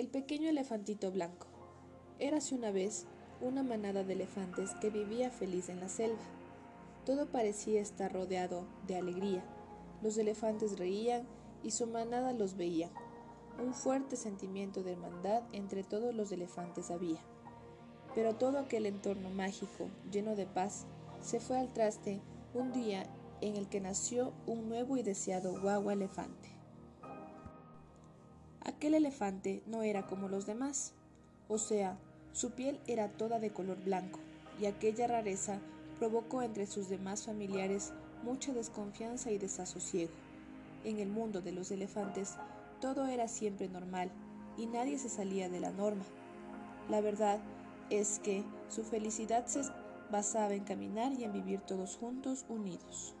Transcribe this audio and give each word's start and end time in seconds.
El 0.00 0.08
pequeño 0.08 0.48
elefantito 0.48 1.12
blanco. 1.12 1.46
Érase 2.18 2.54
una 2.54 2.70
vez 2.70 3.04
una 3.42 3.62
manada 3.62 4.02
de 4.02 4.14
elefantes 4.14 4.70
que 4.80 4.88
vivía 4.88 5.30
feliz 5.30 5.68
en 5.68 5.78
la 5.78 5.90
selva. 5.90 6.22
Todo 7.04 7.26
parecía 7.26 7.82
estar 7.82 8.10
rodeado 8.10 8.66
de 8.86 8.96
alegría. 8.96 9.44
Los 10.00 10.16
elefantes 10.16 10.78
reían 10.78 11.28
y 11.62 11.72
su 11.72 11.86
manada 11.86 12.32
los 12.32 12.56
veía. 12.56 12.88
Un 13.62 13.74
fuerte 13.74 14.16
sentimiento 14.16 14.82
de 14.82 14.92
hermandad 14.92 15.42
entre 15.52 15.84
todos 15.84 16.14
los 16.14 16.32
elefantes 16.32 16.90
había. 16.90 17.20
Pero 18.14 18.34
todo 18.34 18.58
aquel 18.58 18.86
entorno 18.86 19.28
mágico, 19.28 19.90
lleno 20.10 20.34
de 20.34 20.46
paz, 20.46 20.86
se 21.20 21.40
fue 21.40 21.58
al 21.58 21.74
traste 21.74 22.22
un 22.54 22.72
día 22.72 23.04
en 23.42 23.54
el 23.54 23.68
que 23.68 23.82
nació 23.82 24.32
un 24.46 24.66
nuevo 24.70 24.96
y 24.96 25.02
deseado 25.02 25.60
guagua 25.60 25.92
elefante. 25.92 26.49
Aquel 28.64 28.94
elefante 28.94 29.62
no 29.66 29.82
era 29.82 30.06
como 30.06 30.28
los 30.28 30.46
demás, 30.46 30.92
o 31.48 31.58
sea, 31.58 31.98
su 32.32 32.52
piel 32.52 32.78
era 32.86 33.08
toda 33.08 33.38
de 33.38 33.52
color 33.52 33.82
blanco, 33.82 34.20
y 34.60 34.66
aquella 34.66 35.06
rareza 35.06 35.60
provocó 35.98 36.42
entre 36.42 36.66
sus 36.66 36.88
demás 36.88 37.24
familiares 37.24 37.92
mucha 38.22 38.52
desconfianza 38.52 39.30
y 39.30 39.38
desasosiego. 39.38 40.12
En 40.84 40.98
el 40.98 41.08
mundo 41.08 41.40
de 41.40 41.52
los 41.52 41.70
elefantes 41.70 42.36
todo 42.80 43.06
era 43.06 43.28
siempre 43.28 43.68
normal 43.68 44.10
y 44.56 44.66
nadie 44.66 44.98
se 44.98 45.08
salía 45.08 45.48
de 45.48 45.60
la 45.60 45.70
norma. 45.70 46.04
La 46.88 47.00
verdad 47.00 47.38
es 47.90 48.18
que 48.20 48.44
su 48.68 48.84
felicidad 48.84 49.46
se 49.46 49.62
basaba 50.10 50.54
en 50.54 50.64
caminar 50.64 51.12
y 51.12 51.24
en 51.24 51.32
vivir 51.32 51.60
todos 51.60 51.96
juntos 51.96 52.46
unidos. 52.48 53.14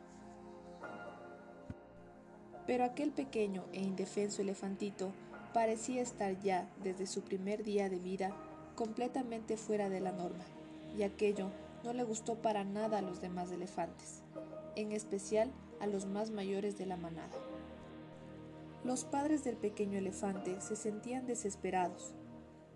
Pero 2.66 2.84
aquel 2.84 3.10
pequeño 3.10 3.64
e 3.72 3.80
indefenso 3.80 4.42
elefantito 4.42 5.12
parecía 5.52 6.02
estar 6.02 6.38
ya, 6.40 6.70
desde 6.82 7.06
su 7.06 7.22
primer 7.22 7.64
día 7.64 7.88
de 7.88 7.98
vida, 7.98 8.34
completamente 8.74 9.56
fuera 9.56 9.88
de 9.88 10.00
la 10.00 10.12
norma, 10.12 10.44
y 10.96 11.02
aquello 11.02 11.50
no 11.84 11.92
le 11.92 12.04
gustó 12.04 12.36
para 12.36 12.64
nada 12.64 12.98
a 12.98 13.02
los 13.02 13.20
demás 13.20 13.50
elefantes, 13.50 14.22
en 14.76 14.92
especial 14.92 15.50
a 15.80 15.86
los 15.86 16.06
más 16.06 16.30
mayores 16.30 16.76
de 16.78 16.86
la 16.86 16.96
manada. 16.96 17.36
Los 18.84 19.04
padres 19.04 19.44
del 19.44 19.56
pequeño 19.56 19.98
elefante 19.98 20.60
se 20.60 20.76
sentían 20.76 21.26
desesperados. 21.26 22.14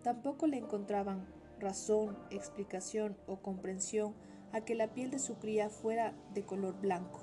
Tampoco 0.02 0.46
le 0.46 0.58
encontraban 0.58 1.26
razón, 1.58 2.18
explicación 2.30 3.16
o 3.26 3.36
comprensión 3.36 4.14
a 4.52 4.60
que 4.60 4.74
la 4.74 4.92
piel 4.92 5.10
de 5.10 5.18
su 5.18 5.36
cría 5.36 5.70
fuera 5.70 6.12
de 6.34 6.44
color 6.44 6.78
blanco, 6.80 7.20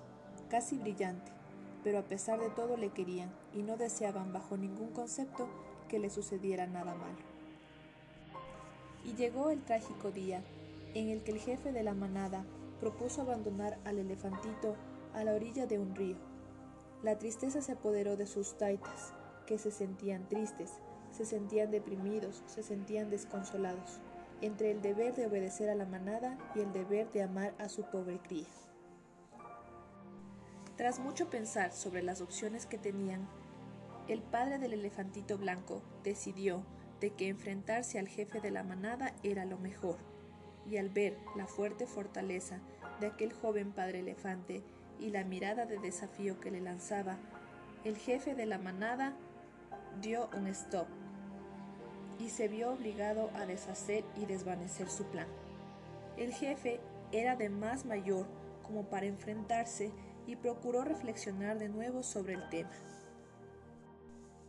casi 0.50 0.78
brillante, 0.78 1.32
pero 1.84 2.00
a 2.00 2.04
pesar 2.04 2.40
de 2.40 2.50
todo 2.50 2.78
le 2.78 2.90
querían 2.90 3.32
y 3.54 3.64
no 3.64 3.78
deseaban 3.78 4.34
bajo 4.34 4.58
ningún 4.58 4.92
concepto 4.92 5.48
que 5.88 6.00
le 6.00 6.10
sucediera 6.10 6.68
nada 6.68 6.96
malo. 6.96 7.18
Y 9.04 9.14
llegó 9.16 9.50
el 9.50 9.64
trágico 9.64 10.12
día 10.12 10.44
en 10.94 11.10
el 11.10 11.24
que 11.24 11.32
el 11.32 11.40
jefe 11.40 11.72
de 11.72 11.84
la 11.84 11.94
manada 11.94 12.46
propuso 12.80 13.22
abandonar 13.22 13.78
al 13.86 14.00
elefantito 14.00 14.76
a 15.14 15.24
la 15.24 15.34
orilla 15.34 15.66
de 15.66 15.80
un 15.80 15.96
río. 15.96 16.18
La 17.04 17.18
tristeza 17.18 17.62
se 17.62 17.74
apoderó 17.74 18.16
de 18.16 18.28
sus 18.28 18.58
taitas, 18.58 19.14
que 19.46 19.58
se 19.58 19.72
sentían 19.72 20.28
tristes, 20.30 20.72
se 21.12 21.26
sentían 21.26 21.72
deprimidos, 21.72 22.44
se 22.46 22.64
sentían 22.64 23.10
desconsolados, 23.10 24.00
entre 24.42 24.72
el 24.72 24.82
deber 24.82 25.16
de 25.16 25.28
obedecer 25.28 25.70
a 25.70 25.76
la 25.76 25.86
manada 25.86 26.38
y 26.56 26.60
el 26.60 26.72
deber 26.74 27.12
de 27.12 27.24
amar 27.24 27.54
a 27.60 27.70
su 27.70 27.84
pobre 27.84 28.20
cría. 28.20 28.48
Tras 30.82 30.98
mucho 30.98 31.30
pensar 31.30 31.74
sobre 31.74 32.02
las 32.02 32.22
opciones 32.22 32.66
que 32.66 32.80
tenían, 32.80 33.28
el 34.08 34.24
padre 34.24 34.58
del 34.58 34.74
elefantito 34.74 35.38
blanco 35.38 35.84
decidió 36.04 36.64
de 37.00 37.12
que 37.12 37.28
enfrentarse 37.28 38.00
al 38.00 38.08
jefe 38.08 38.42
de 38.42 38.50
la 38.50 38.64
manada 38.64 39.14
era 39.22 39.46
lo 39.46 39.60
mejor, 39.60 39.98
y 40.68 40.78
al 40.78 40.90
ver 40.90 41.20
la 41.36 41.46
fuerte 41.46 41.86
fortaleza 41.86 42.62
de 43.00 43.06
aquel 43.06 43.32
joven 43.32 43.74
padre 43.74 44.00
elefante 44.00 44.64
y 45.00 45.12
la 45.12 45.24
mirada 45.24 45.68
de 45.68 45.78
desafío 45.78 46.40
que 46.40 46.50
le 46.50 46.62
lanzaba, 46.62 47.20
el 47.84 47.96
jefe 47.96 48.34
de 48.34 48.48
la 48.48 48.58
manada 48.58 49.14
dio 50.02 50.32
un 50.36 50.48
stop 50.48 50.88
y 52.18 52.30
se 52.30 52.48
vio 52.48 52.72
obligado 52.72 53.30
a 53.36 53.46
deshacer 53.46 54.04
y 54.16 54.26
desvanecer 54.26 54.90
su 54.90 55.04
plan. 55.04 55.28
El 56.18 56.34
jefe 56.34 56.80
era 57.12 57.36
de 57.36 57.50
más 57.50 57.86
mayor 57.86 58.26
como 58.64 58.86
para 58.86 59.06
enfrentarse 59.06 59.92
y 60.28 60.36
procuró 60.36 60.84
reflexionar 60.84 61.60
de 61.60 61.70
nuevo 61.70 62.04
sobre 62.04 62.34
el 62.34 62.50
tema. 62.50 62.72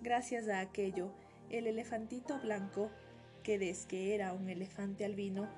Gracias 0.01 0.49
a 0.49 0.61
aquello, 0.61 1.13
el 1.51 1.67
elefantito 1.67 2.39
blanco, 2.41 2.91
que 3.43 3.59
desde 3.59 3.89
que 3.89 4.15
era 4.15 4.33
un 4.33 4.49
elefante 4.49 5.05
albino, 5.05 5.49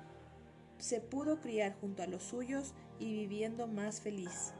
se 0.77 1.01
pudo 1.01 1.39
criar 1.39 1.73
junto 1.79 2.03
a 2.03 2.07
los 2.07 2.23
suyos 2.23 2.73
y 2.99 3.13
viviendo 3.13 3.67
más 3.67 4.01
feliz. 4.01 4.53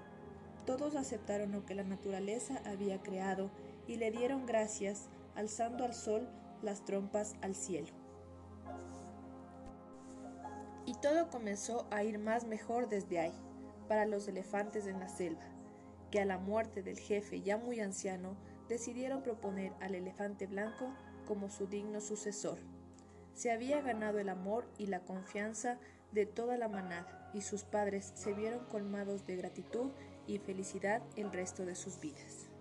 Todos 0.66 0.96
aceptaron 0.96 1.52
lo 1.52 1.66
que 1.66 1.76
la 1.76 1.84
naturaleza 1.84 2.62
había 2.66 3.02
creado 3.02 3.52
y 3.88 3.98
le 3.98 4.12
dieron 4.12 4.46
gracias, 4.46 5.10
alzando 5.36 5.84
al 5.84 5.94
sol 5.94 6.28
las 6.62 6.84
trompas 6.86 7.36
al 7.42 7.56
cielo. 7.56 7.94
Y 10.88 10.94
todo 10.96 11.30
comenzó 11.30 11.88
a 11.92 12.04
ir 12.04 12.20
más 12.20 12.46
mejor 12.46 12.90
desde 12.90 13.20
ahí 13.20 13.34
para 13.88 14.06
los 14.06 14.28
elefantes 14.28 14.88
en 14.88 15.00
la 15.00 15.08
selva, 15.08 15.46
que 16.12 16.20
a 16.20 16.26
la 16.26 16.38
muerte 16.38 16.82
del 16.82 17.00
jefe 17.00 17.42
ya 17.42 17.58
muy 17.58 17.80
anciano 17.80 18.36
decidieron 18.70 19.22
proponer 19.22 19.74
al 19.82 19.96
elefante 19.96 20.48
blanco 20.48 20.94
como 21.28 21.50
su 21.50 21.68
digno 21.68 22.02
sucesor. 22.02 22.60
Se 23.34 23.52
había 23.52 23.82
ganado 23.82 24.20
el 24.20 24.30
amor 24.30 24.66
y 24.78 24.88
la 24.88 25.02
confianza 25.02 25.78
de 26.12 26.26
toda 26.26 26.58
la 26.58 26.70
manada 26.70 27.30
y 27.34 27.42
sus 27.42 27.64
padres 27.64 28.14
se 28.16 28.34
vieron 28.34 28.66
colmados 28.66 29.26
de 29.26 29.36
gratitud 29.36 29.92
y 30.28 30.38
felicidad 30.38 31.02
el 31.18 31.32
resto 31.32 31.66
de 31.66 31.76
sus 31.76 32.00
vidas. 32.00 32.55